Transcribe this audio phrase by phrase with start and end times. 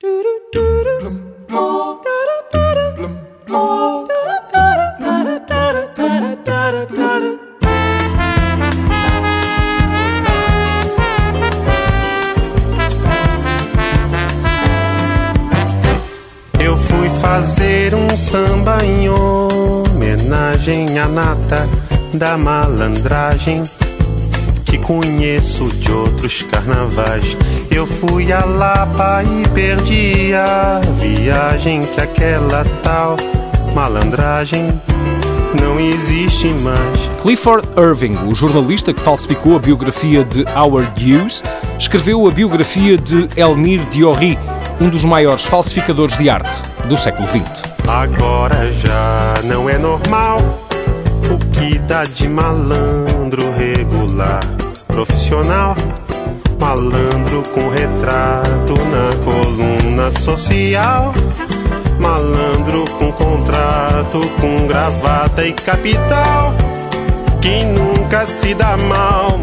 [0.00, 0.22] Eu
[16.76, 21.68] fui fazer um samba em homenagem à nata
[22.14, 23.64] da malandragem
[24.78, 27.36] que conheço de outros carnavais.
[27.70, 33.16] Eu fui a Lapa e perdi a viagem que aquela tal
[33.74, 34.68] malandragem
[35.60, 37.10] não existe mais.
[37.22, 41.42] Clifford Irving, o jornalista que falsificou a biografia de Howard Hughes,
[41.78, 44.38] escreveu a biografia de Elmire Diorry,
[44.80, 47.62] um dos maiores falsificadores de arte do século XX.
[47.86, 50.38] Agora já não é normal
[51.30, 54.40] o que dá de malandro regular,
[54.98, 55.76] profissional.
[56.58, 61.14] Malandro com retrato na coluna social.
[62.00, 66.52] Malandro com contrato, com gravata e capital.
[67.40, 69.38] Quem nunca se dá mal